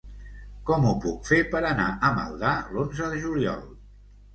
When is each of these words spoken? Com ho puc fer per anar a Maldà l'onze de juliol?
Com 0.69 0.87
ho 0.87 0.93
puc 1.03 1.29
fer 1.33 1.39
per 1.53 1.63
anar 1.75 1.87
a 1.89 2.13
Maldà 2.19 2.59
l'onze 2.75 3.15
de 3.15 3.25
juliol? 3.25 3.67